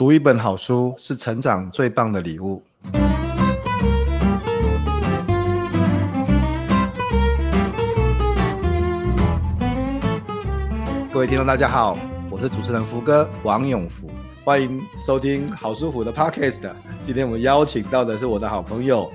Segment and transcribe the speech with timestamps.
[0.00, 2.62] 读一本好书是成长最棒的礼物。
[11.12, 11.98] 各位听众，大家好，
[12.30, 14.10] 我是主持人福哥王永福，
[14.42, 16.70] 欢迎收听好书福的 Podcast。
[17.04, 19.12] 今天我们邀请到的是我的好朋友，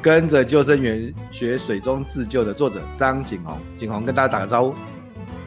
[0.00, 3.58] 跟着救生员学水中自救的作者张景宏。
[3.76, 4.74] 景宏跟大家打个招呼。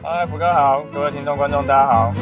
[0.02, 2.12] 嗨，福哥好，各位听众观众大家好。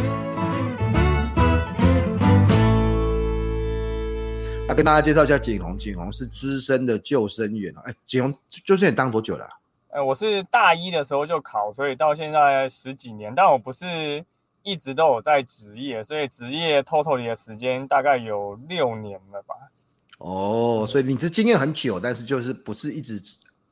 [4.70, 7.74] 来跟大家介绍一下景宏，景宏是资深的救生员。
[7.84, 8.33] 哎，景宏
[8.65, 9.45] 救生员当多久了？
[9.88, 13.34] 哎，我是大一的时候就考，所以到现在十几年。
[13.34, 14.25] 但我不是
[14.62, 19.56] 一直都有在职业，所以职业 total 的时间大概有六年了吧。
[20.19, 23.20] 哦，所以你这经验很久，但是就是不是一直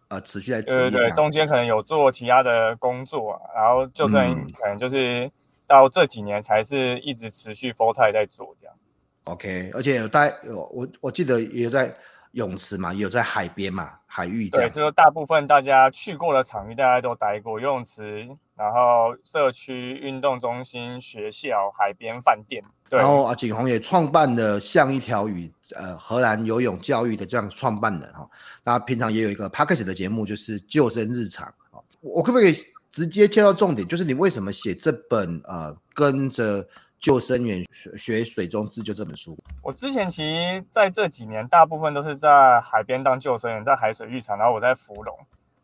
[0.08, 0.78] 呃持续在职业。
[0.78, 5.30] 对对对，中间可能有做其他的工作，然后救生员可能就是
[5.64, 8.74] 到这几年才是一直持续 full time 在做这样。
[9.32, 11.94] OK，而且有带有我我记得也有在
[12.32, 14.70] 泳池嘛，也有在海边嘛，海域这样。
[14.70, 22.62] 对，就是大部分大家去过的场域，大家都待过游泳池，然后社区运动中心、学校、海边、饭店。
[22.88, 22.98] 对。
[22.98, 28.28] 然后啊，景宏也创办了像一条鱼，呃，荷兰游泳教育的这样创办人哈。
[28.62, 31.46] 那平常也有一个 Podcast 的节目，就是救生日常。
[31.70, 32.54] 哦我可不可以
[32.92, 33.86] 直接切到重点？
[33.88, 36.64] 就是你为什么写这本呃跟着
[37.00, 37.64] 救生员
[37.96, 45.16] 学水中自救这本书，我之前其实在这几年，大部分都是在海边当救生员，在海水浴场，然后我在浮龙。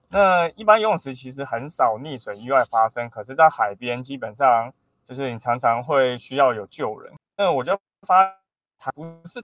[0.08, 4.72] 那一般游泳池其实很少溺水意外发生，可是，在海边基本上
[5.04, 7.12] 就是你常常会需要有救人。
[7.36, 8.24] 那我就发，
[8.78, 9.42] 他不是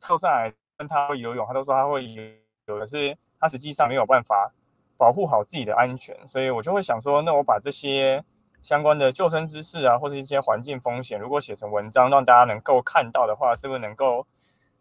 [0.00, 2.22] 跳上来跟他会游泳，他都说他会游，
[2.68, 4.50] 有的是他实际上没有办法
[4.96, 8.24] 保护好自己的安全，所以我就会想说，那我把这些。
[8.66, 14.26] 相关的救生知识啊，或者一些环境风险，如果写成文章让大家能够看到的话，是不是能够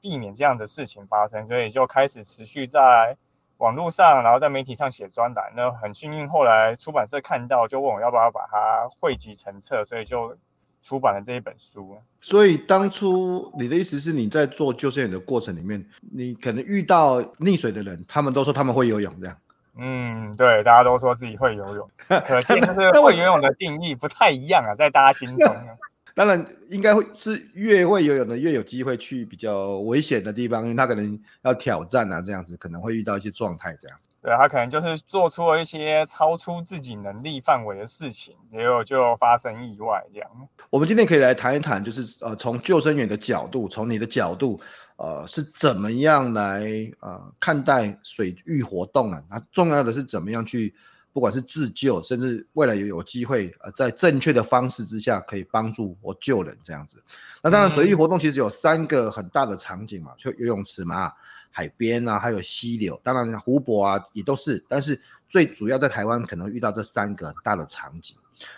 [0.02, 1.48] 避免这样的事情发生？
[1.48, 3.16] 所以就开始持续在
[3.58, 5.54] 网络上，然后在媒体上写专栏。
[5.56, 10.36] 那很幸运，后来出版社看到，就问我要不要把它汇集成册，所以就
[10.82, 11.96] 出版了这一本书。
[12.20, 19.38] 所以当初你的意思是你在做救生员的过程里面，你可能遇到溺水的人，他们都说他们会游泳，这样。
[19.78, 25.56] 嗯，对，大家都说自己会游泳， 可见就是会游泳的定义不太一样啊，在大家心中。
[26.16, 34.08] 当然，应该会是越会游泳的越有机会去比较危险的地方，因为他可能要挑战啊，这样子可能会遇到一些状态，这样子。
[34.22, 40.30] 对，他可能就是做出了一些超出自己能力范围的事情，结果就发生意外这样。
[40.70, 44.58] 我们今天可以来谈一谈，就是呃，从救生员的角度，从你的角度。
[44.98, 49.22] 呃，是怎么样来呃看待水域活动呢？
[49.30, 50.74] 那重要的是怎么样去，
[51.12, 57.04] 不管是自救，甚至未来也有机会呃，在正确的方式之下，可以帮助我救人这样子。
[57.42, 61.12] 那当然，水域活动其实有三个很大的场景嘛，就游泳池嘛、
[61.52, 64.64] 海边啊，还有溪流，当然湖泊啊也都是。
[64.70, 68.16] 但是最主要在台湾可能遇到这三个很大的场景。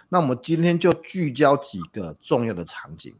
[0.08, 3.16] 那我们今天就聚焦几个重要的场景。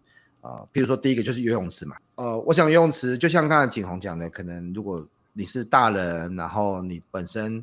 [0.48, 7.62] 呃，譬如说第一个就是游泳池嘛，呃，我想游泳池就像刚才景宏讲的，可能如果你是大人，然后你本身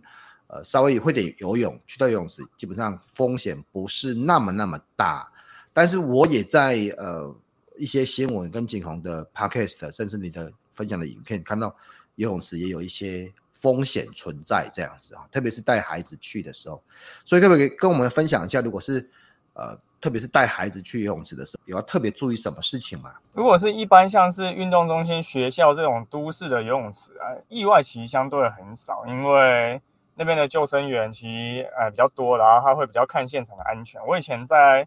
[0.49, 5.27] 呃稍微会点游泳，去到游泳池基本上风险不是那么那么大。
[5.73, 7.35] 但是我也在呃
[7.79, 11.75] 一些新闻跟景宏的 podcast，甚至你的分享的影片看到
[12.17, 16.83] 游泳池也有一些风险存在这样子啊，特别是带孩子去的时候，
[17.25, 19.09] 所以可不可以跟我们分享一下，如果是
[19.55, 19.79] 呃。
[20.01, 23.15] 特别是带孩子去游泳池的时候，有要特别注意什么事情吗？
[23.33, 29.81] 如果是一般像是运动中心、学校这种都市的游泳池啊，意外其实相对很少，因为
[30.15, 31.27] 那边的救生员其
[31.57, 33.99] 实呃比较多，然后他会比较看现场的安全。
[34.07, 34.87] 我以前在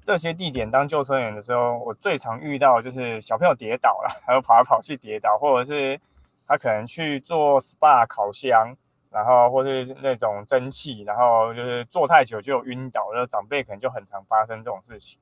[0.00, 6.00] 这些地点当救生员的时候，我最常遇到就是小朋友跌倒了，还有跑来跑去跌倒，或者是
[6.46, 8.76] 他可能去做 SPA 烤箱。
[9.12, 15.18] 然后或是那种蒸汽，然后就是坐太久就有晕倒，然后长辈可能就很常发生这种事情。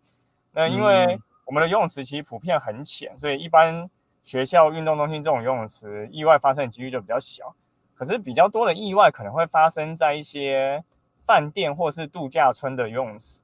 [0.53, 3.91] 那因为我们的游泳池其实普遍很浅，所以一般
[4.23, 7.55] 学校运动中心这种游泳池意外发生的几率就比较小。
[7.95, 10.83] 可是比较多的意外可能会发生在一些
[11.27, 13.43] 饭店或是度假村的游泳池，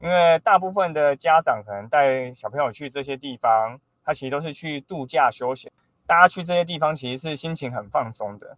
[0.00, 5.72] 因为大部分的家长可能带小朋友去这些地方，他其实都是去度假休闲。
[6.06, 8.56] 大家去这些地方其实是心情很放松的。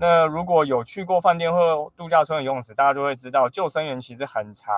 [0.00, 4.72] 那如果有去过饭店或度假村的游泳池，大家就会知道，救生员其实很长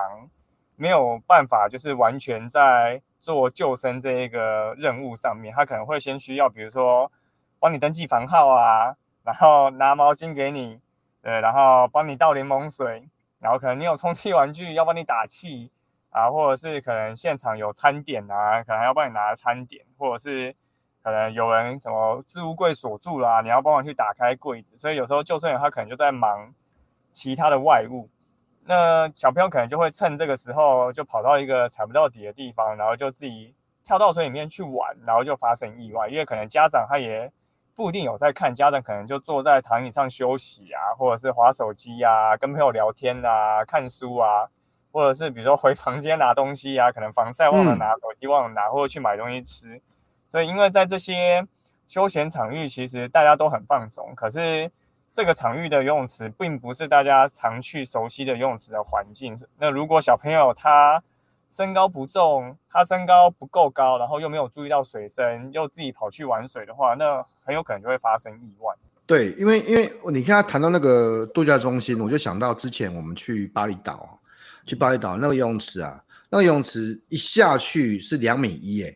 [0.75, 7.11] 没有办法，就是完全在做救生这一个任务上面，他可能会先需要，比如说
[7.59, 10.79] 帮你登记房号啊，然后拿毛巾给你，
[11.21, 13.07] 对，然后帮你倒柠檬水，
[13.37, 15.71] 然后可能你有充气玩具要帮你打气，
[16.09, 20.55] 啊，或者是可能现场有餐点啊，可能要帮你拿餐点，或者是
[21.03, 26.53] 可能有人什么置物柜锁住了啊，你要帮忙去打开柜子，所以有时候救生员他可能就在忙
[27.11, 28.09] 其他的外物，
[28.65, 33.53] 那小朋友可能就会趁这个时候就跑到一个踩不到底的地方，然后就自己
[33.83, 37.31] 跳到水里面去玩，然后就发生意外，因为可能家长他也
[37.75, 44.47] 不一定有在看，家长可能就坐在躺椅上休息啊，或者是划手机啊，跟朋友聊天啊，看书啊。
[44.93, 49.81] 或者是比如说回房间拿东西啊，可能防晒忘了拿，手机忘了拿，或者去买东西吃。
[50.31, 51.45] 所以因为在这些
[51.87, 54.13] 休闲场域，其实大家都很放松。
[54.15, 54.71] 可是
[55.13, 59.37] 这个场域的游泳池并不是大家常去熟悉的游泳池的环境。
[59.59, 61.03] 那如果小朋友他
[61.49, 68.73] 身高不重，他身高不够高，然后又没有注意到水深，又自己跑去玩水的话，那很有可能就会发生意外。
[69.05, 74.17] 对，因为因为你看他谈到那个度假中心，我就想到之前我们去巴厘岛。
[74.63, 75.99] 去巴厘岛那个游泳池啊，
[76.29, 78.95] 那个游泳池一下去是两米一，哎，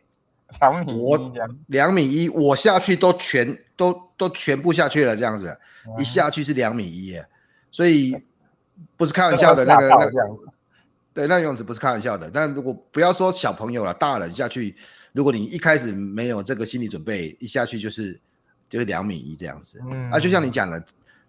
[0.60, 1.32] 两米一，我
[1.66, 5.56] 两米一，我下去都全都都全部下去了，这样子，
[5.98, 7.26] 一下去是两米一，耶，
[7.70, 8.16] 所以
[8.96, 10.10] 不是开玩笑的那个那个，
[11.14, 12.30] 对，那游泳池不是开玩笑的。
[12.32, 14.74] 但如果不要说小朋友了，大人下去，
[15.12, 18.18] 如果你一开始没有这个心理准备，一下去就是
[18.68, 20.82] 就是两米一这样子，嗯啊，就像你讲的。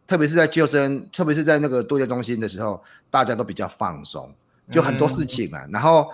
[0.07, 2.81] 特别是在救生，特别是在那个度假中心的时候，
[3.11, 4.33] 大家都比较放松，
[4.71, 5.65] 就很多事情啊。
[5.65, 6.09] 嗯、然后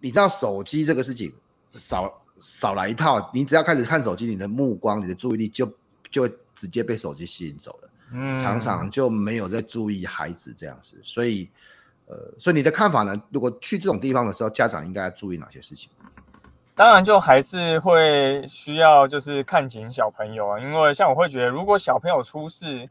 [0.00, 1.32] 你知道手机这个事情，
[1.74, 5.70] 少少来一套，你只要开始看手机，你的目光、你的注意力就
[6.10, 7.88] 就会直接被手机吸引走了。
[8.12, 11.00] 嗯，常常就没有在注意孩子这样子。
[11.02, 11.48] 所以，
[12.06, 13.14] 呃，所以你的看法呢？
[13.30, 15.90] 如果去这种地方的时候，家长应该要注意哪些事情？
[16.74, 22.88] 当然，就还是会需要就是看紧小朋友啊，因为像我会觉得，如果小朋友出事。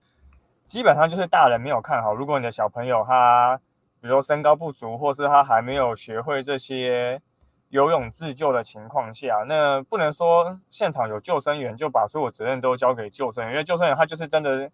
[0.68, 2.16] 基本上就是大人没有看好。
[2.16, 3.60] 如果你的小朋友他，
[4.00, 7.22] 比如说身高不足，或是他还没有学会这些
[7.72, 14.70] 游泳自救的情况下，那不能说现场有救生员就把所有责任都交给救生员，因为救生员他就是真的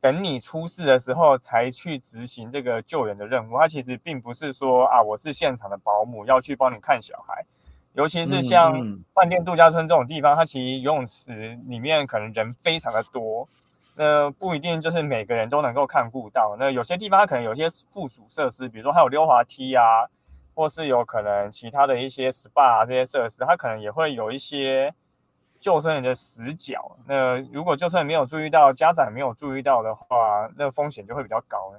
[0.00, 3.56] 等你出事的时候才去执行这个救援的任务。
[3.56, 7.44] 他其实并不是说啊，我是现场的保姆要去帮你看小孩，
[7.92, 8.72] 尤其是像
[9.14, 13.48] 饭店度假村这种地方，它其实游泳池里面可能人非常的多。
[13.94, 16.56] 那不一定就是每个人都能够看顾到。
[16.58, 20.04] 那有些地方它可能有一些附属设施，比如说还有溜滑梯啊，
[20.56, 24.92] 或是有可能其他的一些 SPA 啊这些设施，它可能也会有一些
[25.60, 26.96] 救生员的死角。
[27.06, 31.78] 那如果救生员没有注意到，家长没有注意到的话，那风险就会比较高呢。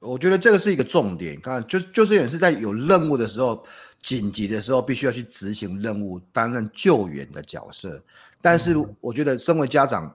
[0.00, 1.40] 我觉得这个是一个重点。
[1.40, 3.64] 看，就救生员是在有任务的时候，
[4.00, 8.00] 紧急的时候必须要去执行任务，担任救援的角色。
[8.40, 10.14] 但是我觉得身为家长。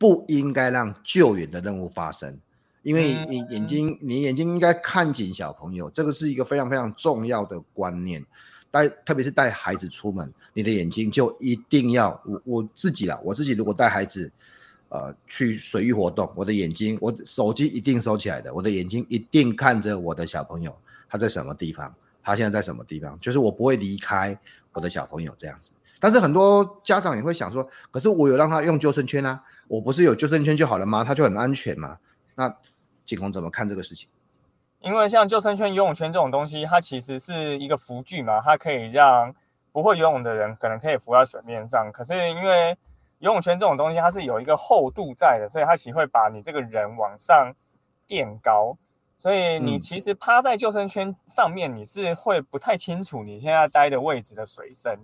[0.00, 2.34] 不应该让救援的任务发生，
[2.82, 8.24] 因为你眼睛，你眼睛应该看紧小朋友，这个是一个非常非常重要的观念。
[8.70, 14.30] 带，特别是带孩子出门，你的眼睛就一定要我我自己啦，我自己如果带孩子，
[14.88, 20.72] 呃，去水域活动，我的眼睛，我手机一定收起来的，我的眼睛一定看着我的小朋友，
[21.08, 21.92] 他在什么地方，
[22.22, 24.38] 他现在在什么地方，就是我不会离开
[24.72, 25.72] 我的小朋友这样子。
[25.98, 31.02] 但是很多家长也会想说，可是我有让他用救生圈啊，我不是有救生圈就好了吗？
[31.02, 31.98] 他就很安全嘛？
[32.36, 32.48] 那
[33.10, 34.08] 景宏怎么看这个事情？
[34.78, 39.34] 因为像救生圈、游泳圈这种东西，它其实是一个浮具嘛，它可以让
[39.72, 41.90] 不会游泳的人可能可以浮在水面上。
[41.92, 42.70] 可是因为
[43.18, 47.52] 游泳圈这种东西，它是有一个厚度在的，所以它其实会把你这个人往上
[48.06, 48.76] 垫高，
[49.18, 54.96] 所以你其实趴在救生圈上面，你是会不太清楚你现在待的位置的水深。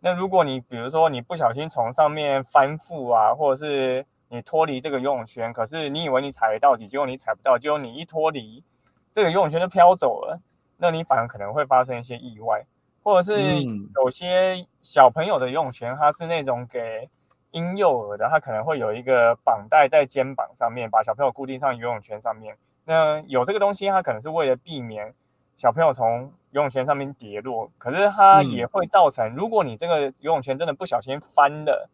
[0.00, 8.64] 那如果你比如说你不小心从上面翻覆啊，或者是你脱离这个游泳圈，可是你以为你踩得到底，结果你踩不到，结果你一脱离
[9.12, 10.40] 这个游泳圈就飘走了，
[10.78, 12.64] 那你反而可能会发生一些意外，
[13.02, 17.10] 或者是有些小朋友的游泳圈，它是那种给
[17.50, 22.56] 婴幼儿的，它可能会有一个绑带在肩膀上面，把小朋友固定上游泳圈上面。
[22.86, 25.12] 那有这个东西，它可能是为了避免
[25.58, 31.90] 小朋友从游泳圈上面跌落，可是它也会造成，如果你这个游泳圈真的不小心翻了，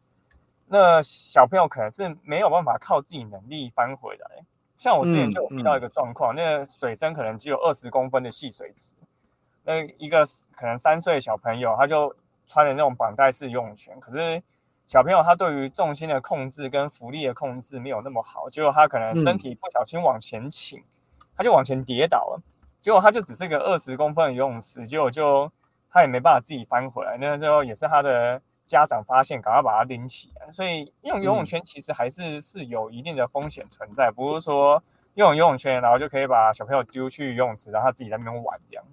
[0.68, 4.44] 那小朋友可能是没有办法靠自己能力翻回来。
[4.76, 8.94] 像我之前就有遇到一个状况，那个水深可能只有二十公分的戏水池，
[9.64, 12.14] 那一个可能三岁小朋友，他就
[12.46, 14.40] 穿的那种绑带式游泳圈，可是
[14.86, 20.82] 小朋友他对于重心的控制跟浮力的控制没有那么好，结果他可能身体不小心往前倾，
[21.36, 22.42] 他就往前跌倒了。
[22.80, 25.50] 结果他就只是一个二十公分的游泳池，结果就
[25.90, 27.18] 他也没办法自己翻回来。
[27.18, 30.52] 那最后也是他的家长发现，赶快把它拎起来。
[30.52, 34.80] 所以用游泳圈其实还是是有一定的风险存在，不是说
[35.14, 38.84] 用游泳圈然后就可以把小朋友丢去游泳池，让他自己在那边玩这样。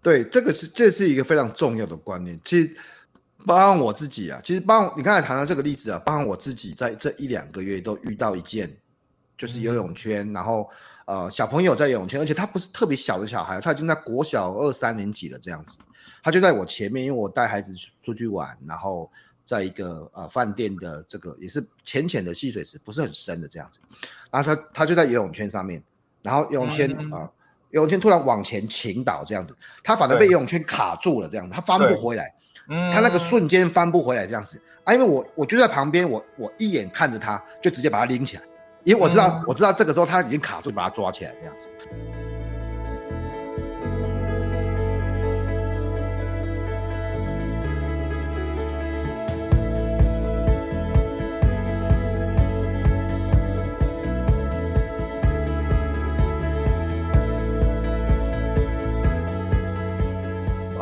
[0.00, 2.38] 对，这个是这是一个非常重要的观念。
[2.44, 2.76] 其实，
[3.46, 8.68] 包括我自己啊，其实包括你刚才谈到这个例子啊，包括我自己在这一两个月都遇到一件，
[9.38, 10.68] 就是游泳圈，嗯、然后
[11.06, 15.78] 呃小朋友在游泳圈，而且他不是特别小的小孩，他已经在国小二三年级了这样子，
[16.22, 19.10] 他就在我前面，因为我带孩子出去玩，然后
[19.44, 23.80] 在一个呃饭店的这个也是浅浅的戏水池，不是很深的这样子，
[24.30, 25.82] 然后他他就在游泳圈上面，
[26.22, 27.30] 然后游泳圈啊。
[27.70, 32.30] 游泳圈突然往前倾倒，这样子，他反而被游泳圈卡住了，这样子，他翻不回来，
[32.92, 34.60] 他那个瞬间翻不回来，这样子。
[34.84, 38.42] 啊，因为我我就在旁边，我我一眼看着他，就直接把他拎起来，
[38.84, 41.70] 因为我知道、嗯、我知道这个时候他已经卡住，把他抓起来，这样子。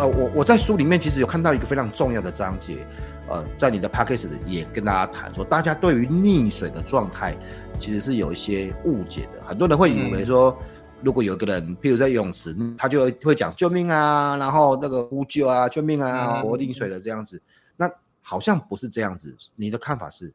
[0.01, 2.87] 呃，我我在书里面其实有看到一个非常重要的章节，
[3.29, 7.37] 呃，在你的 p a c k a g e 也跟大家谈说，大家对于溺水的状态
[7.77, 9.43] 其实是有一些误解的。
[9.45, 10.57] 很多人会以为说，
[11.03, 17.39] 如果有个人，譬如在游泳池，他就会讲救命啊，然后那个呼救啊，救命啊，我溺水了这样子。
[17.77, 17.87] 那
[18.23, 20.33] 好像不是这样子，你的看法是？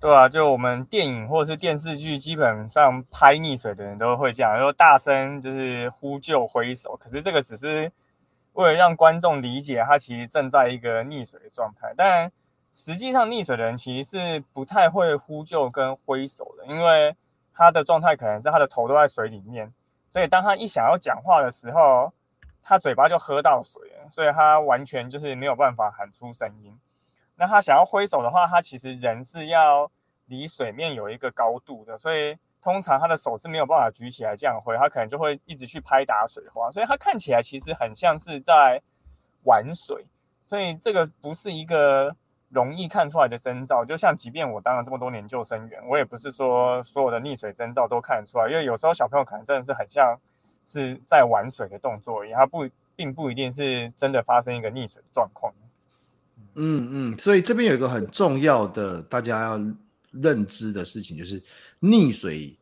[0.00, 7.92] 对啊，就我们电影或者是电视剧，基本上拍溺水的人都会这样，说大声就是呼救挥手，可是这个只是。
[8.54, 12.32] 为了让观众理解，他其实正在一个溺水的状态，但
[12.72, 17.14] 实际上溺水的人其实是不太会呼救跟挥手的，因为
[17.52, 19.72] 他的状态可能是他的头都在水里面，
[20.08, 22.12] 所以当他一想要讲话的时候，
[22.62, 26.76] 他嘴巴就喝到水了，所以他完全就是没有办法喊出声音。
[27.36, 29.90] 那他想要挥手的话，他其实人是要
[30.26, 32.36] 离水面有一个高度的，所以。
[32.64, 38.80] 通常他的手是没有办法举起来这样挥，他可能就会一直去拍打水花，所以他看起来其实很像是在
[39.42, 40.06] 玩水，
[40.46, 42.16] 所以这个不是一个
[42.48, 43.84] 容易看出来的征兆。
[43.84, 50.18] 就像即便我当了这么多年救生员，我也不是说所有的溺水征兆都看得出来，因为有时候小朋友可能真的是很像
[50.64, 52.66] 是在玩水的动作而已，他不
[52.96, 55.52] 并不一定是真的发生一个溺水的状况。
[56.54, 59.58] 嗯嗯，所以这边有一个很重要的大家要
[60.22, 61.42] 认知的事情就是，
[61.80, 62.56] 溺水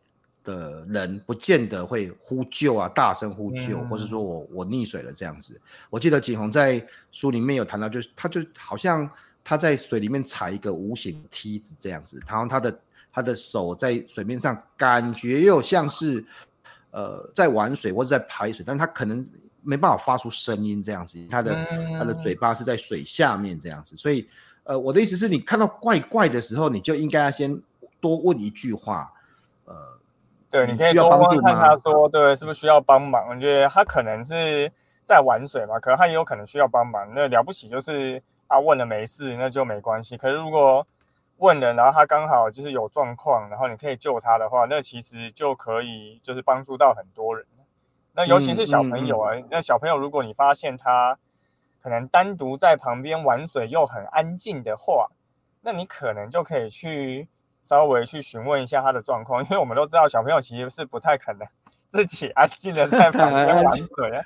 [0.44, 5.60] 的人不见得会呼救啊，大声呼救，嗯、或是说我我溺水了这样子。
[5.88, 9.08] 我记得景宏在书里面有谈到，就是他就好像
[9.44, 12.80] 他在水里面踩一个无形梯子这样子，然后他的
[13.12, 16.24] 他的手在水面上，感觉又像是
[16.90, 19.24] 呃在玩水或者在排水，但他可能
[19.62, 24.28] 没办法发出声音这样子，他的、嗯、他的嘴巴是在水下面这样子，所以。
[24.64, 27.60] 呃，我的意思是你看到怪怪的时候，你就应该要先
[28.00, 29.12] 多问一句话，
[29.64, 29.74] 呃，
[30.48, 33.28] 对，你可以多问看他说，对，是不是需要帮忙？
[33.28, 34.70] 我觉得他可能是
[35.04, 37.12] 在玩水嘛，可能他也有可能需要帮忙。
[37.12, 40.16] 那了不起就是啊，问了没事，那就没关系。
[40.16, 40.86] 可是如果
[41.38, 47.44] 问了，然后他刚好就是有状况，然后你可以救他的话，那其实就可以就是帮助到很多人。
[48.14, 51.18] 那尤其是小朋友啊，嗯嗯嗯、那小朋友如果你发现他。
[51.82, 55.08] 可能单独在旁边玩水又很安静的话，
[55.60, 57.26] 那你可能就可以去
[57.60, 61.46] 稍微去询问一下他的状况，因为我们都知道小朋友其实是不太可能
[61.90, 64.22] 自己安静的在旁边玩水，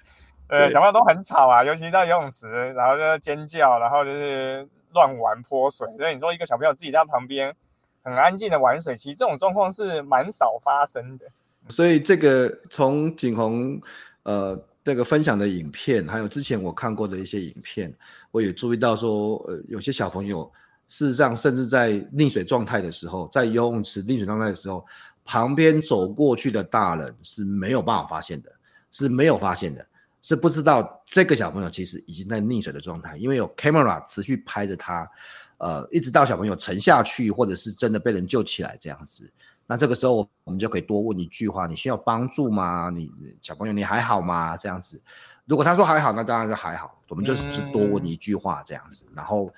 [0.49, 5.89] 呃，小朋友都很吵啊，尤其在游泳池，然后就尖叫，然后就是乱玩泼水。
[5.97, 7.57] 所以你说一个小朋友自己在旁边
[8.03, 11.27] 很安静的玩水，其实这种状况是蛮少发生的。
[11.69, 13.81] 所以这个从景洪
[14.25, 14.63] 呃。
[14.87, 17.93] 这个分享的影片，还有之前我看过的一些影片，
[18.31, 20.49] 我也注意到说，呃，有些小朋友
[20.87, 24.87] 事实上甚至在溺水状态的时候，在游泳池溺水状态的时候，
[25.25, 28.53] 旁边走过去的大人是没有办法发现的，
[28.93, 29.85] 是没有发现的，
[30.23, 35.11] 是不知道这个小朋友其实已经在溺水的状态，因为有 camera 持续拍着他，
[35.59, 39.29] 呃，一直到小朋友沉下去，或者是真的被人救起来这样子。
[39.67, 42.89] 那这个时候，我们就可以多问一句话：你需要帮助吗？
[42.95, 43.11] 你
[43.43, 44.57] 小朋友，你还好吗？
[44.57, 45.03] 这样子，
[45.45, 46.97] 如果他说还好，那当然是还好。
[47.09, 49.05] 我们就是只多问一句话这样子。
[49.15, 49.53] 然后，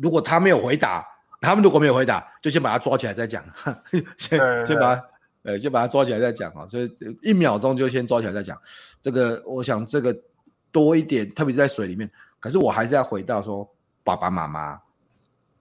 [0.00, 1.06] 如果他没有回答，
[1.40, 3.44] 他们如果没有回答，就先把他抓起来再讲。
[4.18, 5.04] 先先把他，
[5.42, 6.66] 呃，先把他抓起来再讲啊。
[6.66, 8.60] 所以一秒钟就先抓起来再讲。
[9.00, 10.16] 这个，我想这个
[10.72, 12.10] 多一点，特别是在水里面。
[12.40, 13.68] 可是我还是要回到说，
[14.02, 14.80] 爸爸妈妈，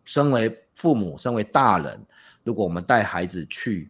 [0.03, 2.03] 身为父母，身为大人。
[2.43, 3.89] 如果我们带孩子去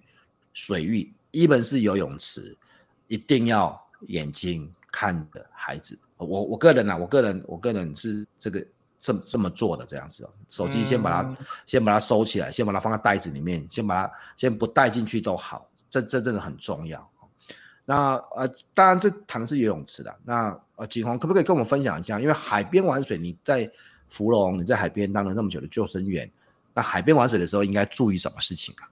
[0.53, 2.55] 水域，一本是游泳池，
[3.07, 5.97] 一定要眼睛看着孩子。
[6.17, 8.65] 我我个人啊，我个人我个人是这个
[8.99, 10.29] 这么这么做的这样子哦。
[10.49, 15.67] 手机先把它、嗯、先把它收起来，先把它放在袋子里面，先把它先不带进去都好。
[15.89, 17.11] 这这真的很重要。
[17.83, 20.15] 那呃，当然这谈的是游泳池的。
[20.23, 22.19] 那呃，景宏可不可以跟我们分享一下？
[22.19, 23.69] 因为海边玩水，你在
[24.07, 26.31] 芙蓉，你在海边当了那么久的救生员，
[26.73, 28.89] 那海边玩水的时候应该注意什么事情啊？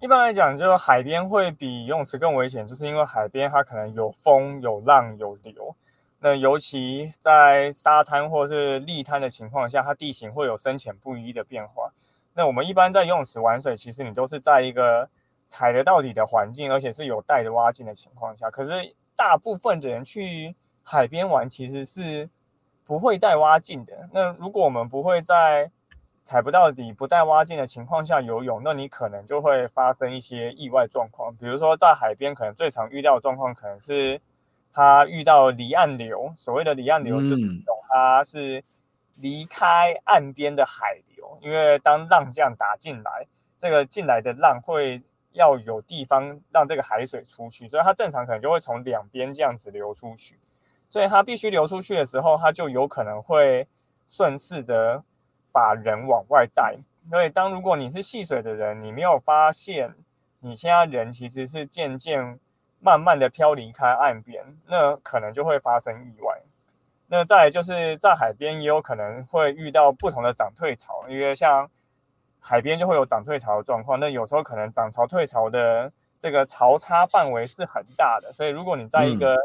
[0.00, 5.74] 一般来讲，就是海边会比游泳池更危险，就是因为海边它可能有风、有浪、有流。
[6.20, 11.92] 那尤其在沙滩或是礫滩的情况下，它地形会有深浅不一的变化。
[12.34, 15.08] 那我们一般在游泳池玩水，其实你都是在一个
[15.46, 18.50] 踩得到底的环境，而且是有带的蛙镜的情况下。
[18.50, 22.28] 可是大部分的人去海边玩，其实是
[22.84, 24.08] 不会带蛙镜的。
[24.12, 25.70] 那如果我们不会在
[26.24, 31.36] 踩不到底、不带蛙镜的情况下游泳，那你可能就会发生一些意外状况。
[31.36, 34.18] 比如说在海边，可能最常遇到的状况，可能是
[34.72, 36.32] 他遇到离岸流。
[36.34, 37.42] 所谓的离岸流，就是
[37.90, 38.64] 它是
[39.16, 41.38] 离开岸边的海流。
[41.42, 43.26] 因为当浪这样打进来，
[43.58, 45.02] 这个进来的浪会
[45.32, 50.38] 要有地方让这个海水出去，所以它正常可能就会从两边这样子流出去，
[50.88, 53.68] 所以它必须流出去的时候，它就有可能会
[54.06, 55.02] 顺势着
[55.54, 56.76] 把人往外带。
[57.08, 59.94] 所以当如果你是戏水的人，你没有发现
[60.40, 62.40] 你现在人其实是渐渐
[62.80, 66.42] 慢慢的飘离开岸边，那可能就会发生意外。
[67.06, 71.70] 那再来就是在海边也有可能会遇到不同的涨退潮，因为像
[72.40, 74.00] 海边就会有涨退潮的状况。
[74.00, 79.36] 那有时候可能涨潮退潮的这个潮差范围是很大的，所以如果你在一个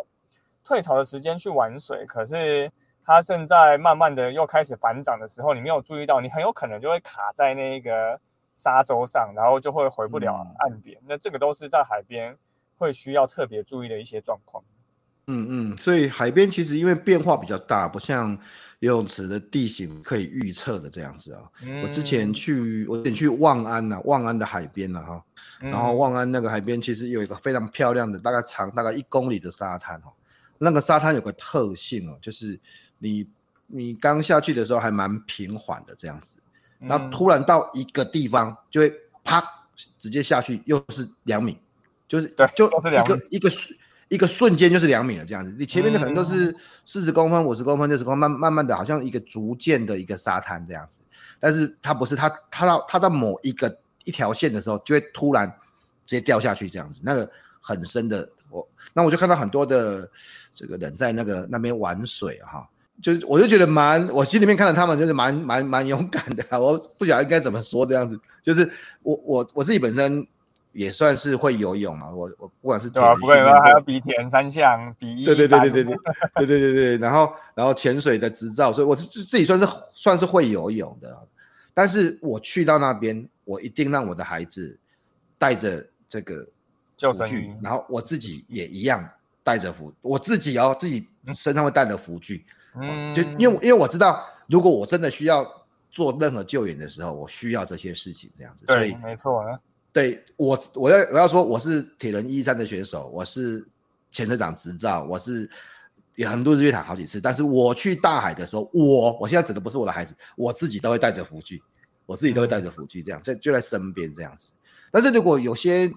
[0.63, 2.71] 退潮的时间去玩水，嗯、可是
[3.09, 8.21] 它正在慢慢的又开始反涨的时候，你没有注意到，你很有可能就会卡在那个
[8.55, 10.95] 沙洲上，然后就会回不了岸边。
[10.99, 12.37] 嗯、那这个都是在海边
[12.77, 14.63] 会需要特别注意的一些状况。
[15.25, 18.37] 嗯嗯，所以海边其实因为变化比较大，不像
[18.77, 21.41] 游泳池的地形可以预测的这样子啊。
[21.63, 25.25] 嗯、我之前去，我之前去望安呐、啊，望安的海边了、啊、哈。
[25.63, 30.13] 嗯、然后望安那个海边其实有一个非常漂亮的，大概长大概一公里的沙滩哦。
[30.59, 32.59] 那个沙滩有个特性哦，就是
[32.99, 33.27] 你
[33.67, 36.37] 你刚下去的时候还蛮平缓的这样子，
[36.79, 39.43] 然后突然到一个地方就会啪
[39.97, 41.57] 直接下去，又是两米，
[42.07, 43.75] 就是对，就一个一个水。
[44.09, 46.51] 一个瞬间就是两米了，这样子，你前面的可能都是
[46.83, 51.01] 四十公分、五十公分、六十公分，慢慢慢的，好像一个逐渐的一个沙滩这样子，
[51.39, 55.47] 但是它不是，它它到它到某一个一条线的时候，就会突然
[56.07, 60.09] 直接掉下去这样子，那个很深的，我那我就看到很多的
[60.55, 62.67] 这个人在那个那边玩水哈，
[63.01, 68.69] 就是我就觉得蛮，我心里面看到他们就是蛮蛮蛮勇敢的、我不晓得应该怎么说这样子，就是
[69.03, 70.25] 我我我自己本身
[70.73, 75.95] 也算是会游泳嘛，我我不管是对啊，不管还要比田三项，比对对对对对对
[76.35, 81.27] 对对对对，然后然后潜水的执照，所以我自自己算是算是会游泳的。
[81.73, 84.77] 但是我去到那边，我一定让我的孩子
[85.37, 86.45] 带着这个
[86.97, 89.09] 救生具，然后我自己也一样
[89.43, 92.45] 带着浮，我自己哦自己身上会带着浮具。
[93.13, 95.45] 就因为因为我知道，如果我真的需要
[95.89, 99.59] 做任何救援的时候，我需要这些事情这样子，所以没错啊。
[99.91, 103.67] 对我，我要我要说，我是铁人一三的选手，我是
[104.11, 105.49] 潜水长执照，我是
[106.15, 107.19] 也很多日月潭好几次。
[107.19, 111.59] 但是我去大海的时候，我我现在指的不是我的孩子，我自己都会带着浮具，
[112.05, 114.53] 我自己都会带着浮具，这样在就在身边这样子。
[114.91, 115.91] 但是如果有些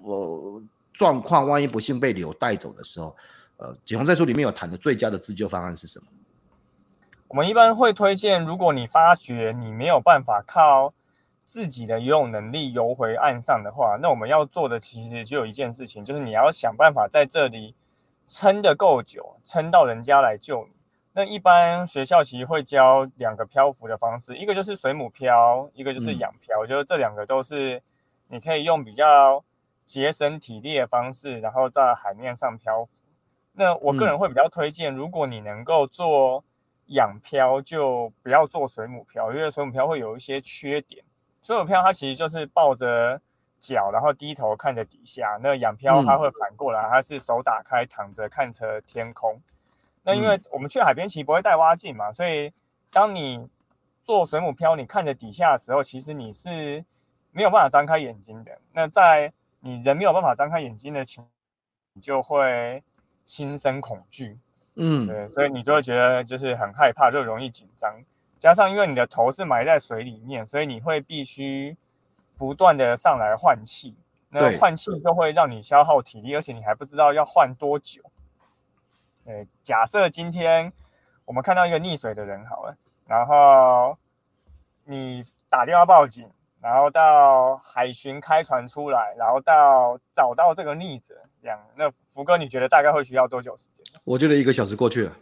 [0.00, 0.60] 我
[0.92, 3.16] 状况，万一不幸被流带走的时候，
[3.60, 6.06] 呃，景宏在书里面有谈的最佳的自救方案是什么？
[7.28, 10.92] 我们一般会推荐，如果你发觉你没有办法靠。
[11.52, 17.74] 自己的游泳能力游回岸上的话，那我们要做的其实就有一件事情，就是你要想办法在这里
[18.24, 20.72] 撑得够久，撑到人家来救你。
[21.12, 27.82] 那一般学校其实会教两个漂浮的方式，一个就是水母漂，一个就是仰漂，嗯、就是这两个都是
[28.28, 29.42] 你可以用比较
[29.84, 32.90] 节省体力的方式，然后在海面上漂浮。
[33.52, 36.42] 那我个人会比较推荐，如果你能够做
[36.86, 41.04] 仰漂，就不要做水母漂，因为水母漂会有一些缺点。
[41.42, 43.20] 水母漂它其实就是抱着
[43.58, 45.38] 脚，然后低头看着底下。
[45.42, 49.40] 那仰漂它会反过来，它是手打开躺着看着天空。
[50.02, 52.52] 那因为我们去海边其实不会带蛙镜嘛，所以
[52.90, 53.46] 当你
[54.02, 56.84] 做水母漂，你看着底下的时候，其实你是
[57.32, 58.58] 没有办法张开眼睛的。
[58.72, 61.30] 那在你人没有办法张开眼睛的情况，
[61.92, 62.82] 你就会
[63.30, 64.36] 心生恐惧。
[64.74, 67.94] 嗯，对，所以你就会觉得就是很害怕，就容易紧张。
[68.40, 71.76] 加上，因为你的头是埋在水里面，所以你会必须
[72.36, 73.96] 不断的上来换气。
[74.30, 78.02] 那换气就会让你消耗体力，而且你还不知道要换多久。
[79.26, 80.72] 呃，假设今天
[81.24, 83.96] 我们看到一个溺水的人好了，然后
[84.84, 86.28] 你打电话报警，
[86.62, 93.84] 然后到海巡开船出来，然后到找到这个逆子，这样，那福哥你觉得大概会需要多久时间？
[94.04, 95.12] 我觉得一个小时过去了，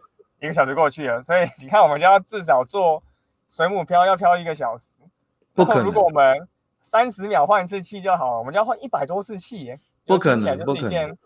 [0.41, 3.03] 一个小时过去了，所以你看，我们就要至少做
[3.47, 4.93] 水母漂要漂一个小时。
[5.55, 6.49] 不可能，如果我们
[6.81, 11.17] 三十秒换一次气就好了，我们就要换一百多次气耶，不可能，不可能。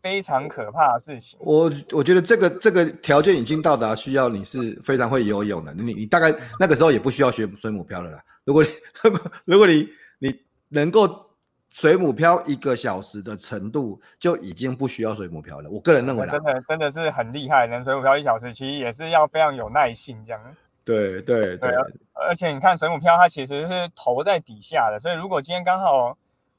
[0.00, 1.38] 非常可怕的事情。
[1.40, 5.74] 我我觉得这个这个条件已经到达，需要你是非常会游泳的。
[5.74, 8.22] 你你大概那个时候也不需要学水母漂了啦。
[8.44, 8.68] 如果你
[9.44, 11.26] 如果你你能够
[11.68, 15.68] 水母漂一个小时的程度，就已经不需要水母漂了。
[15.70, 20.40] 我个人认为，真的真的是很厉害，能水母漂一小时，其实也是要非常有耐性这样。
[20.84, 21.70] 对对对，
[22.14, 26.16] 而且你看水母漂，它其实是头在底下的，所以如果今天刚好。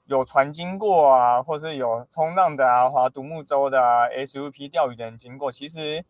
[0.10, 6.04] 有船经过啊，或是有冲浪的啊，划独木舟的啊，SUP 钓鱼的人经过，其实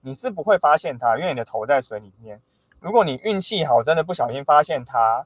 [0.00, 2.40] 你是不会发现它，因为你的头在水里面。
[2.80, 5.24] 如果你运气好，真的不小心发现它，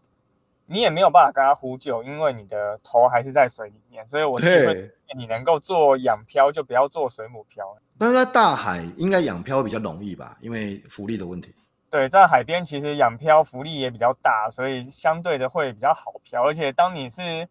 [0.67, 4.07] 你也没有办法跟它呼救，因为你的头还是在水里面。
[4.07, 7.79] 所以我觉得你能够做仰漂，就不要做水母漂。
[7.97, 11.55] 但是在大海应该仰漂比较容易吧，因为浮力的问题。
[11.89, 16.45] 对，在海边其实仰漂浮力也比较大，所以相对的会比较好漂。
[16.45, 17.49] 而且当你是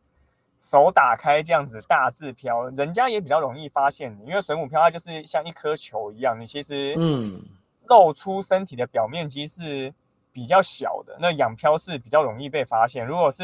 [0.57, 7.39] 手打开这样子大字漂，人家也比较容易发现你，因为水母漂它就是像一颗球一样，你其实嗯
[7.87, 9.93] 露出身体的表面积是
[10.33, 13.05] 比较小的，那仰漂是比较容易被发现。
[13.05, 13.43] 如果是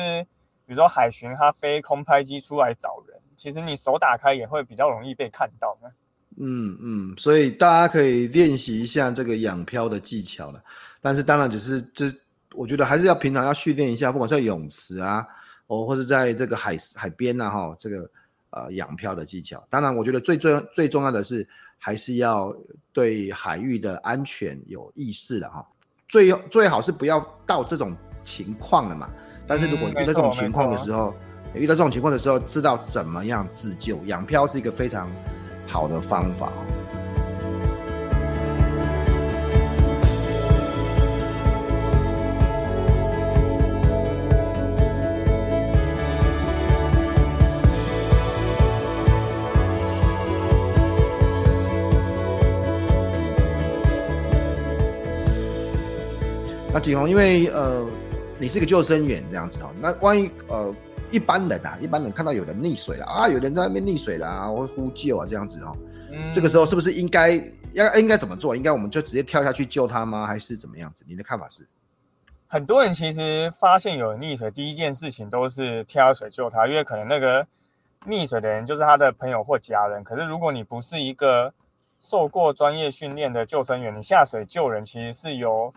[0.65, 5.89] 比如说海巡它飞空拍机出来找人，其实你手打开也会比较容易被看到呢。
[6.37, 10.63] 嗯嗯，所以大家可以练习一下这个仰漂的技巧了，
[10.99, 12.07] 但是当然只是这，
[12.55, 15.27] 我觉得还是要平常要训练一下，不管是在泳池啊。
[15.73, 18.09] 哦，或是在这个海海边呐，哈，这个
[18.51, 19.65] 呃养漂的技巧。
[19.69, 21.47] 当然，我觉得最最最重要的是，
[21.79, 22.55] 还是要
[22.91, 25.65] 对海域的安全有意识的哈。
[26.07, 29.09] 最最好是不要到这种情况了嘛。
[29.47, 31.13] 但是如果遇到这种情况的时候，
[31.53, 35.09] 嗯，遇到这种情况的时候，知道怎么样自救，养漂是一个非常
[35.67, 36.51] 好的方法。
[56.83, 57.87] 景宏，因为呃，
[58.37, 60.75] 你是个救生员这样子哦，那万一呃
[61.09, 65.77] 一般人啊，一般人看到有人溺水了啊，有人在那边溺水了啊，会呼救啊这样子哦，
[66.11, 67.41] 嗯，这个时候是不是应该
[67.71, 68.53] 要应该怎么做？
[68.53, 70.27] 应该我们就直接跳下去救他吗？
[70.27, 71.05] 还是怎么样子？
[71.07, 71.65] 你的看法是？
[72.47, 77.47] 很多人其实发现有人溺水，第一件事情都是跳下水救他，因为可能那个
[78.05, 80.03] 溺水的人就是他的朋友或家人。
[80.03, 81.53] 可是如果你不是一个
[81.97, 85.73] 受过专业训练的救生员，你下水救人其实是有。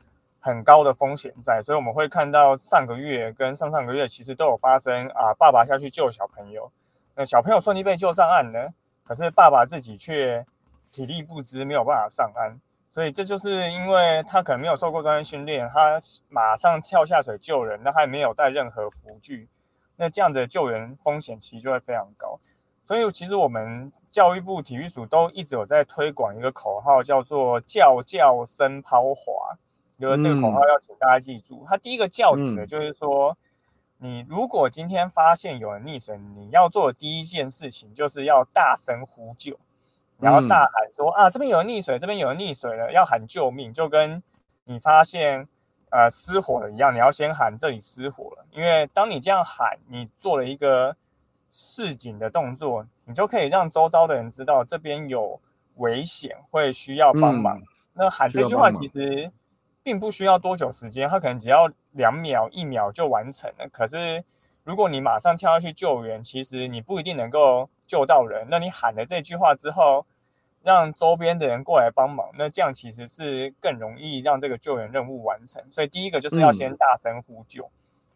[0.47, 6.71] 很高的风险在，所以我们会看到上个月跟上上个月其实都有发生啊，爸爸下去救小朋友，
[7.17, 8.69] 那小朋友顺利被救上岸呢，
[9.03, 10.47] 可是爸爸自己却
[10.93, 19.49] 体力不支，没有办法上岸，所以这就是因为他可能没有受过专业训练，他马上跳下水救人，那还没有带任何浮具，
[19.97, 22.39] 那这样的救援风险其实就会非常高，
[22.85, 29.59] 所以其实我们教育部体育署都一直有在推广一个口号，叫做“叫叫深抛滑”。
[29.99, 33.37] 有了这个口号要请大家记住，它第一个叫指的就是说，
[33.97, 39.59] 你如果今天发现有人溺水，你要做的第一件事情就是要大声呼救，
[40.21, 44.23] 然后大喊说啊，这边有人溺水，这边有人溺水了，要喊救命，就跟
[44.65, 45.49] 你发现
[45.91, 50.95] 呃失火了一样，你要先喊这里失火了，因为当你这样喊，你做了一个
[51.49, 55.41] 示警的动作，你就可以让周遭的人知道这边有
[55.77, 57.63] 危险，会需要帮忙。
[57.95, 59.33] 那喊这句话其实。
[59.87, 63.69] 并不需要多久时间，他可能只要两秒、一秒就完成了。
[63.71, 64.25] 可是，
[64.65, 68.49] 如果你马上跳下去救援，其实你不一定能够救到人。
[68.51, 70.05] 那你喊了这句话之后，
[70.65, 75.63] 让周边的人过来帮忙，那这样其实是更容易让这个救援任务完成。
[75.71, 77.63] 所以，第一个就是要先大声呼救。
[77.63, 77.71] 嗯、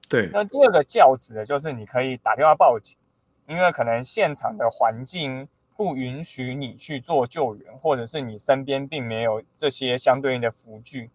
[0.08, 0.30] 对。
[0.32, 2.98] 那第二个叫指的就是你可以打电话报警，
[3.46, 11.08] 因为可能现场的环境不允许你去做救援，或者是你身边并没有这些相对应的辅具。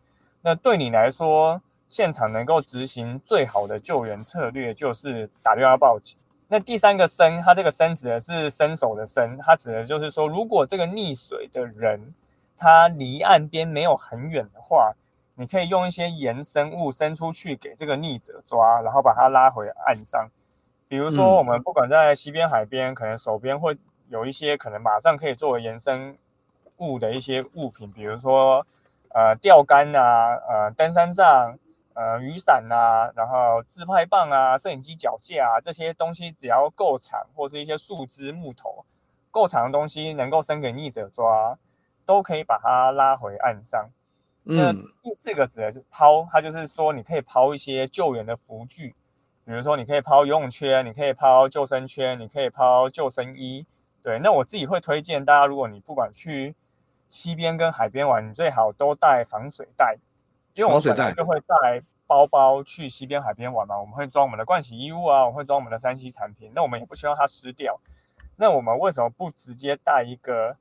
[0.47, 6.19] 那对你来说，现场能够执行最好的救援策略就是打电话报警。
[6.47, 12.13] 那第三个“伸”，它这个“伸”指的是伸手的“伸”，它指的就是说，如果这个溺水的人
[12.55, 14.93] 他离岸边没有很远的话，
[15.33, 20.29] 你可以用一些延伸物伸出去给这个溺者抓，然后把他拉回岸上。
[20.87, 23.75] 比如说，我们不管在西边、海边，可能手边会
[24.09, 26.15] 有一些可能马上可以作为延伸
[26.77, 28.63] 物的一些物品，比如说。
[29.15, 31.57] 呃，钓竿啊，呃，登山杖，
[31.93, 38.83] 呃雨伞啊，然后自拍棒啊、摄影机脚架啊这些东西，只要够长，或是一些树枝、木头
[39.31, 41.57] 够长的东西，能够伸给溺者抓，
[42.05, 43.89] 都可以把它拉回岸上。
[44.43, 48.93] 嗯、那第四个指的是抛，它就是说你可以抛一些救援的浮具，
[49.45, 53.65] 比如说你可以抛游泳圈，你可以抛救生圈，你可以抛救生衣。
[54.03, 56.53] 对，那我自己会推荐大家，如果你不管去
[57.07, 59.97] 溪边跟海边玩，你最好都带防水袋，
[60.55, 63.79] 因为我们本来就会带包包去西边海边玩嘛。
[63.79, 66.51] 我们会装我们的盥洗衣物啊，我们会装我们的三 C 产品。
[66.55, 67.79] 那我们也不希望它湿掉。
[68.35, 70.57] 那我们为什么不直接带一个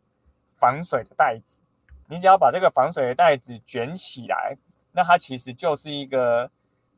[0.56, 1.60] 防水的袋子？
[2.08, 4.56] 你只要把这个防水的袋子卷起来，
[4.92, 6.50] 那它其实就是一个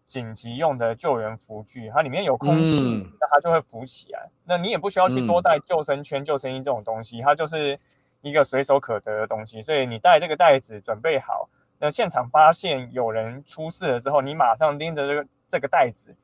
[0.05, 4.29] 紧急用的救援服具，它里面有空气，嗯、那它就会浮起来。
[4.45, 7.79] 那你也不需要去多带救生圈、嗯、救生衣这种东西，它就是。
[8.23, 11.49] 一个随手可得的东西，所以你带这个袋子准备好，
[11.79, 16.15] 那现场发现有人出事了之后，你马上拎着这个这个袋子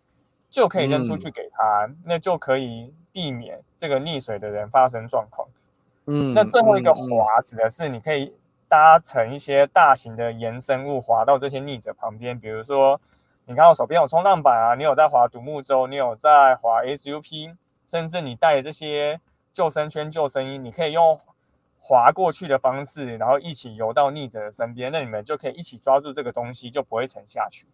[0.51, 5.47] 就可以扔出去给他，嗯、那就可以避免这个溺水的人发生状况。
[6.07, 8.35] 嗯，那最后一个滑指的是你可以
[8.69, 13.01] 搭乘一些大型的延伸物滑到这些溺者旁边，比如说
[13.45, 17.55] 你看我手边有冲浪板啊，你有在滑独木舟，你有在滑 SUP，
[17.87, 19.21] 甚至你带这些
[19.53, 21.21] 救生圈、救生衣，你可以用。
[21.85, 27.67] 划过去的方式，然后一起游到溺者的身边，那你们就可以一起抓住这个东西，就不会沉下去。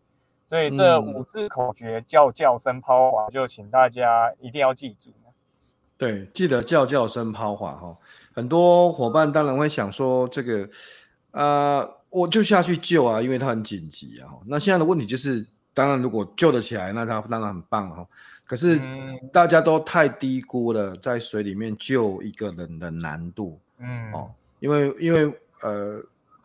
[0.47, 5.12] 所以这五字口诀叫叫声抛划，就请大家一定要记住。
[5.99, 7.94] 对，记得叫叫声抛划哈。
[8.33, 10.62] 很多伙伴当然会想说，这个
[11.33, 14.31] 啊、呃，我就下去救啊，因为它很紧急啊。
[14.47, 15.44] 那现在的问题就是，
[15.75, 18.07] 当然如果救得起来，那它当然很棒哈。
[18.44, 18.81] 可是
[19.33, 23.61] 大家都太低估了在水里面救一个人的难度。
[23.79, 26.03] 嗯哦，因为因为呃，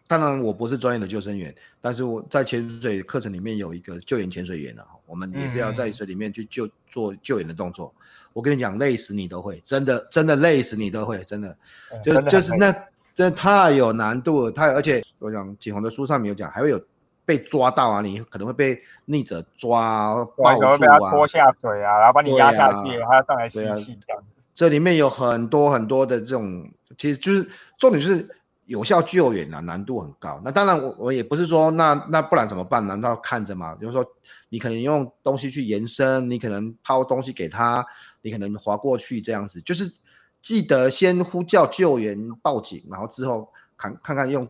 [0.08, 7.94] 当然我不是专业的救生员，但是我在潜水课程里面有一个救援潜水员啊，我们也是要在水里面去救做救援的动作。
[8.34, 11.56] 我跟你讲，累死你都会，真的真的累死你都会，真的，
[12.04, 12.72] 就就是那
[13.14, 16.84] 真的太有难度了，太而且我讲景宏的书上面有讲，还会有
[17.26, 24.33] 被抓到啊，你可能会被溺者抓抱住啊，拖下水啊，然后把你压下去，还要上来吸气这样子。
[24.54, 26.72] 这里面有很多很多的这种。
[26.96, 28.30] 其实就是重点是
[28.66, 30.40] 有效救援啊，难度很高。
[30.46, 32.86] 那当然我我也不是说那那不然怎么办？
[32.86, 33.76] 难道看着吗？
[33.82, 34.06] 就是说
[34.48, 37.84] 你可能用东西去延伸，你可能抛东西给他，
[38.22, 39.60] 你可能划过去这样子。
[39.64, 39.92] 就是
[40.40, 44.48] 记得先呼叫救援报警，然后之后看看看用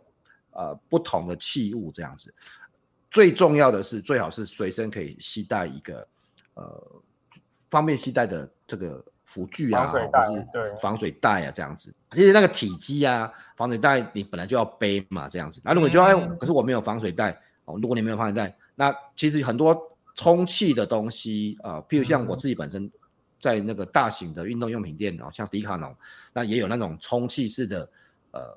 [0.51, 2.33] 呃不同的器物这样子。
[3.09, 6.05] 最重要的是最好是随身可以携带一个
[6.55, 7.01] 呃
[7.69, 9.01] 方便携带的这个。
[9.33, 10.07] 辅具啊，或是
[10.79, 11.91] 防水袋啊，这样子。
[12.11, 15.59] 其实那个体积啊，防水袋你本来就要背嘛，这样子。
[15.65, 17.79] 那如果你就哎，可是我没有防水袋哦。
[17.81, 19.75] 如果你没有防水袋，那其实很多
[20.13, 22.87] 充气的东西啊，呃，譬如像我自己本身
[23.41, 25.95] 在那个大型的运动用品店哦，像迪卡侬，
[26.31, 27.89] 那也有那种充气式的
[28.29, 28.55] 呃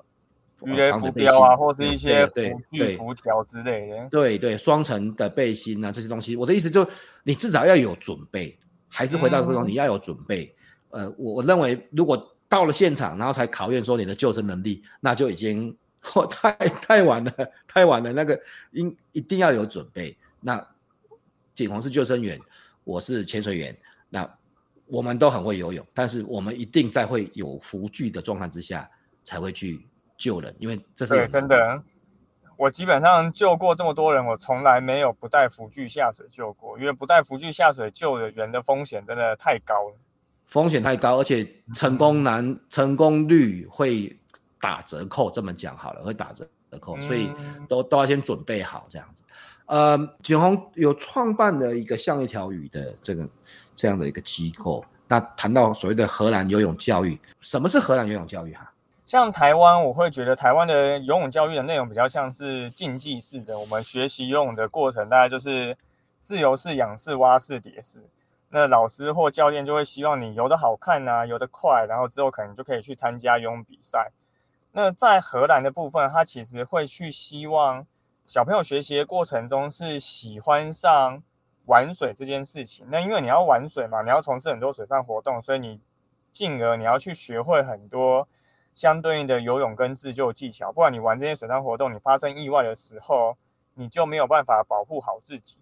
[0.91, 4.07] 防水背心啊，或是一些对对浮条之类的。
[4.11, 6.87] 对对，双层的背心啊，这些东西，我的意思就
[7.23, 8.55] 你至少要有准备，
[8.87, 10.53] 还是回到这种你要有准备。
[10.97, 15.77] 呃，我我认为，如果到了现场，然后才考验说你的救生能力，那就已经
[16.15, 17.31] 哦 太太晚了，
[17.67, 18.11] 太晚了。
[18.11, 18.39] 那个
[18.71, 20.17] 应一定要有准备。
[20.39, 20.65] 那
[21.53, 22.39] 景洪是救生员，
[22.83, 23.77] 我是潜水员，
[24.09, 24.27] 那
[24.87, 28.89] 我们都很会游泳，但是我们一定在会有浮具的状况之下
[29.23, 29.85] 才会去
[30.17, 31.83] 救人，因为这是对真的。
[32.55, 39.95] 我基本上救过这么多人，我从来没有不带浮具下水救过，因为不带浮具下水救的人的风险真的太高了。
[40.47, 44.17] 风险太高，而且成功难，成功率会
[44.59, 45.29] 打折扣。
[45.29, 46.47] 这么讲好了，会打折
[46.79, 47.29] 扣，所以
[47.69, 49.23] 都都要先准备好这样子。
[49.65, 53.27] 呃，景宏有创办的一个像一条鱼的这个
[53.75, 54.83] 这样的一个机构。
[55.09, 58.71] 那谈到所谓的荷兰游泳教育，什么是荷兰游泳教育哈？
[59.05, 63.57] 像台湾，我会觉得台湾的游泳教育的内容比较像是竞技式的。
[63.57, 65.75] 我们学习游泳的过程，大概就是
[66.21, 68.01] 自由式、仰式、蛙式、蝶式。
[68.49, 74.11] 那老师或教练就会希望你游得好看、啊，游得快，然后之后可能就可以去参加游泳比赛。
[74.71, 77.85] 那在荷兰的部分，他其实会去希望
[78.25, 81.21] 小朋友学习的过程中是喜欢上
[81.65, 82.85] 玩水这件事情。
[82.89, 85.81] 那因为你要玩水嘛，你要从事很多水上活动，所以你
[86.31, 88.27] 进而你要去学会很多
[88.73, 90.71] 相对应的游泳跟自救技巧。
[90.71, 93.35] 不然你玩这些水上活动，你发生意外的时候，
[93.73, 95.57] 你就没有办法保护好自己。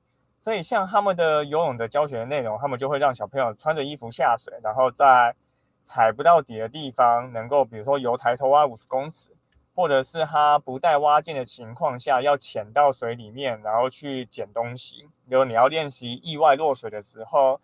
[0.45, 5.35] 所以，像他们的游泳的教学内容，他们就会让小朋友穿着衣服下水，然后在
[5.81, 9.31] 踩不到底的地方，能够比如说游抬头蛙五十公尺，
[9.73, 15.09] 或者是他不带蛙镜的情况下，要潜到水里面，然后去捡东西。
[15.27, 17.59] 比如你要练习意外落水的时候，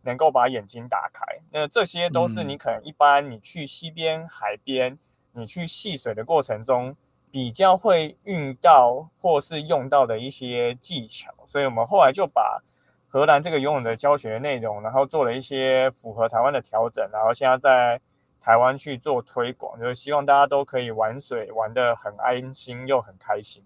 [0.00, 1.22] 能够把眼睛打开。
[1.50, 4.98] 那这些都是你可能一般你去溪边、海边，
[5.32, 6.96] 你去戏水的过程中，
[7.32, 11.32] 比较会运到或是用到的一些技巧。
[11.46, 12.62] 所以我们后来就把
[13.08, 18.00] 荷兰这个游泳的教学内容，然后做了一些符合台湾的调整，然后现在在。
[18.44, 23.62] 台湾去做推广，就是希望大家都可以玩水玩得很安心又很开心。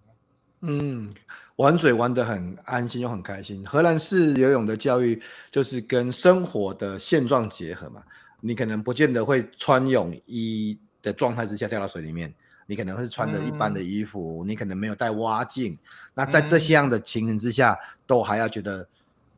[0.60, 1.10] 嗯，
[1.56, 3.66] 玩水玩得很安心又很开心。
[3.66, 5.18] 荷兰式游泳的教育
[5.50, 8.02] 就是跟生活的现状结合嘛。
[8.42, 12.30] 你可能不见得会穿泳衣的状态之下掉到水里面，
[12.66, 15.78] 你可能会是穿着一般的衣服，嗯、你可能没有带蛙镜。
[16.14, 18.86] 那在这些样的情形之下，嗯、都还要觉得。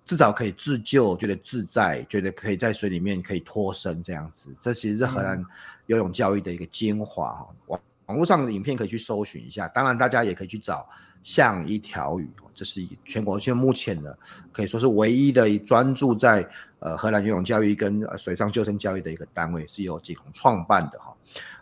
[0.09, 5.45] 至少可以自救，觉得自在，觉得可以在水里面可以脱身这样子，这其实是荷兰
[5.85, 7.49] 游泳教育的一个精华哈。
[7.67, 10.89] 网网络上的影片可以去搜寻一下，当然大家也可以去找
[11.23, 14.19] 像一条鱼，这是全国现在目前的
[14.51, 21.15] 可以说是唯一的专注在呃荷兰游泳教育跟水上救生教育的一个单位，是由景宏创办的哈。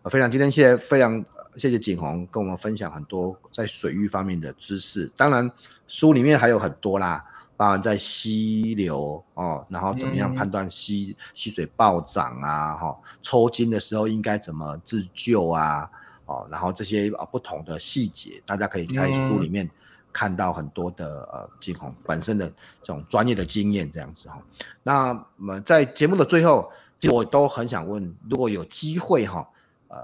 [0.09, 1.18] 非常今天谢谢非常
[1.56, 5.50] 谢谢景宏跟我们分享很多在水域方面的知识，当然
[5.86, 7.24] 书里面还有很多啦。
[7.58, 12.74] 包含在溪流哦，然后怎么样判断溪溪水暴涨啊？
[12.74, 15.90] 哈、哦，抽筋的时候应该怎么自救啊？
[16.26, 19.66] 哦，然后这些啊不同的细节，大家可以在书里面
[20.12, 22.46] 看到很多的呃景宏本身的
[22.82, 24.42] 这种专业的经验这样子哈、哦。
[24.82, 26.70] 那么在节目的最后，
[27.10, 29.48] 我都很想问，如果有机会哈，
[29.88, 29.96] 呃，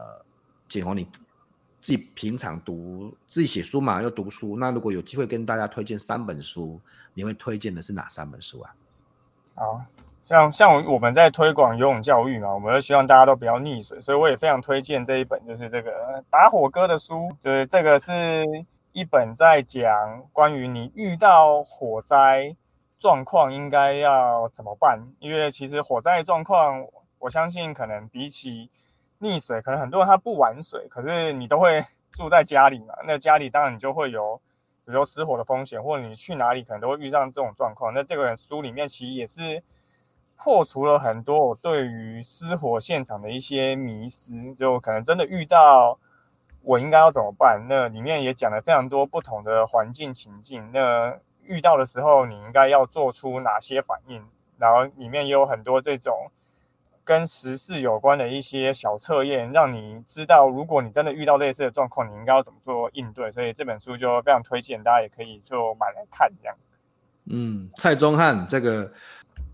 [0.70, 1.06] 景宏你。
[1.82, 4.56] 自己平常读自己写书嘛，要读书。
[4.56, 6.80] 那如果有机会跟大家推荐三本书，
[7.12, 8.74] 你会推荐的是哪三本书啊？
[9.56, 9.84] 好
[10.22, 17.28] 像像我们在推广游泳教育嘛，我们都希望大家都不要溺水，所以我也非常推荐这一本，就是这个打火哥的书。
[17.40, 18.46] 就是这个是
[18.92, 19.84] 一本在讲
[20.32, 22.54] 关于你遇到火灾
[23.00, 26.86] 状况应该要怎么办，因为其实火灾状况，
[27.18, 28.70] 我相信可能比起
[29.22, 32.92] 溺水，可能很多人他不玩水，可是你都会住在家里嘛。
[33.06, 34.36] 那家里当然你就会有，
[34.84, 37.94] 比如说失火的风险，或者你去哪里可能都会遇上这种状况。
[37.94, 39.62] 那这个人书里面其实也是
[40.36, 45.96] 破除了很多我对于失火现场的一些迷思，就可能真的遇到
[46.62, 47.64] 我应该要怎么办。
[47.68, 54.26] 那里面也讲了非常多不同的环境情境，那遇到的时候你应该要做出哪些反应，
[54.58, 56.28] 然后里面也有很多这种。
[57.04, 63.30] 跟时事有关的一些小测验，让你知道，如果你真的遇到类似的状况，你应该要怎么做应对。
[63.32, 66.56] 所以这本书就非常推荐，大家也可以就买来看这样。
[67.24, 68.92] 嗯，蔡宗翰这个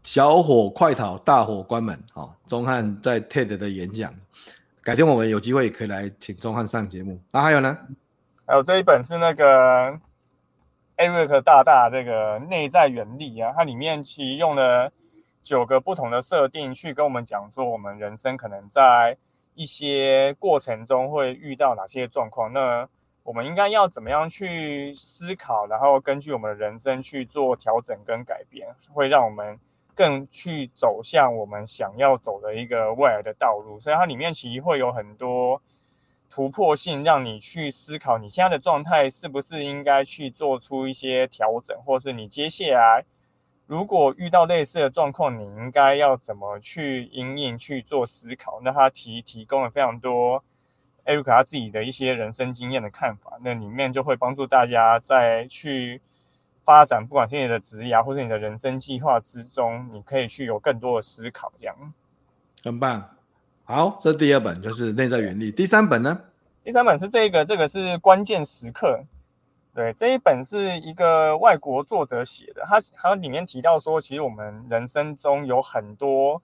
[0.02, 1.98] 小火快逃，大火关门。
[2.12, 4.14] 好，宗翰在 TED 的演讲，
[4.82, 7.18] 改天我们有机会也可以来请宗翰上节目。
[7.30, 7.78] 那、啊、还有呢？
[8.46, 9.98] 还有这一本是那个
[10.98, 14.92] Eric 大大这个内在原力啊，它里面其实用了。
[15.42, 19.16] 九个不同的设定去跟我们讲说，我们人生可能在
[19.55, 22.87] 一些过程中会遇到哪些状况，那
[23.22, 29.59] 我们应该要怎么样去思考，然后根据我们的人生去做调整跟改变，会让我们
[29.94, 33.81] 更去走向我们想要走的一个未来的道路。
[33.81, 35.61] 所以它里面其实会有很多
[36.31, 43.05] 突破性，让你去思考你现在的状态是不是应该去做出一些调整，或是你接下来。
[43.68, 48.62] 如果遇到类似的状况，你应该要怎么去因应去做思考？
[48.64, 50.42] 那他提提供了非常多
[51.04, 56.00] 艾瑞克他自己的一些人生经验的看法，那里面就会帮助大家在去
[56.64, 61.52] 发展，不管是你的职业或者你的人生计划之中，你可以去有更多的思考。
[61.61, 61.76] 这样
[62.64, 63.07] 很棒。
[63.64, 65.50] 好，这第二本，就是内在原理。
[65.50, 66.18] 第三本呢？
[66.64, 69.04] 第三本是这个，这个是关键时刻。
[69.79, 76.43] 对，这一本是一个外国作者写的，他他里面提到说，其实我们人生中有很多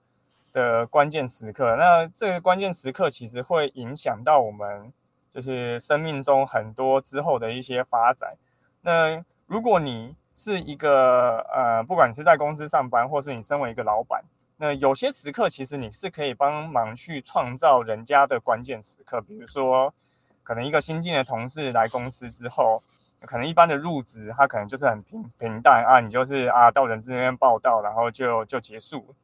[0.53, 4.93] 的关键时刻，那这个关键时刻其实会影响到我们，
[5.33, 8.37] 就是生命中很多之后的一些发展。
[8.79, 14.23] 那如果你是一个呃，不管你是在公司上班，或是你身为一个老板，
[14.55, 19.93] 那有些时刻其实你是可以帮忙去创造人家的关键时刻，比如说
[20.41, 22.81] 可能一个新进的同事来公司之后。
[23.21, 29.15] 可能一般的入职，他可能就是很平平淡啊，你就是啊到人资那边报到，然后就就结束。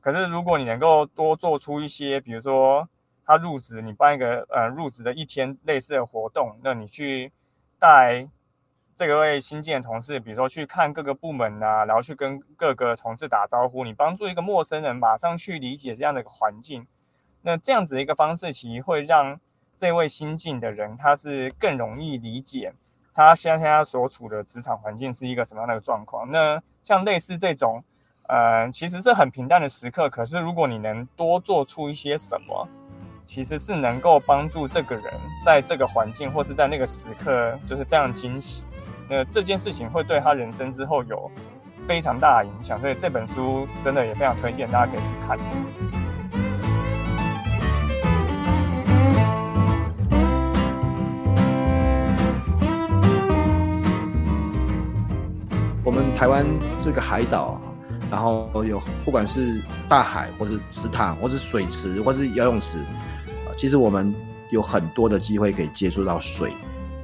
[0.00, 2.88] 可是如果你能够多做出一些，比如说
[3.24, 7.30] 他入职，你办一个呃入职的一天类似的活动，那你去
[7.78, 8.26] 带
[8.96, 16.86] 这个位新进的同事，比如说去看各个部门啊，然后去跟各个同事打招呼，你帮助一个陌生人马上去理解这样的一个环境，
[17.42, 19.38] 那这样子的一个方式，其实会让
[19.78, 22.72] 这位新进的人，他是更容易理解
[23.14, 26.30] 他现在他所处的职场环境是一个什么样的状况。
[26.30, 27.82] 那像类似这种，
[28.28, 32.68] 呃，其实是很平淡的时刻，可是如果你能多做出一些什么，
[33.24, 35.04] 其实是能够帮助这个人
[35.44, 38.64] 在这个环境或是在那个时刻，就是非常惊喜。
[39.08, 41.30] 那这件事情会对他人生之后有
[41.86, 46.01] 非常大的影响，所以这本书真的也非常推荐大家可以去看。
[56.22, 56.46] 台湾
[56.80, 57.60] 这个海岛，
[58.08, 62.78] 然后有不管是大海，或是池塘，或是水池，或是游泳池，
[63.56, 64.14] 其实我们
[64.50, 66.52] 有很多的机会可以接触到水。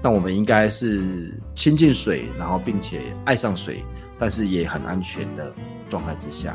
[0.01, 3.83] 那我们应该是亲近水，然后并且爱上水，
[4.21, 5.53] 但是也很安全的
[5.91, 6.55] 状态之下。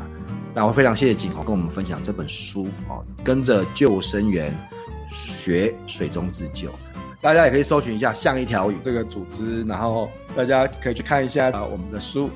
[0.54, 4.50] 那我非常谢谢景豪跟我们分享这本书哦，跟着救生员
[5.10, 6.70] 学水中自救。
[7.20, 12.30] 大家也可以搜寻一下“像一条鱼”这个组织，然后大家可以去看一下啊我们的书。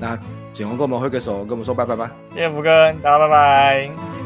[0.00, 0.18] 那
[0.52, 2.10] 景宏跟我们挥个手，跟我们说拜拜吧。
[2.32, 4.23] 谢谢福哥，大家拜拜。